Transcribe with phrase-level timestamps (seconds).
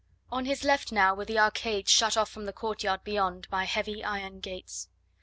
[0.31, 4.03] On his left now were the arcades shut off from the courtyard beyond by heavy
[4.03, 4.89] iron gates.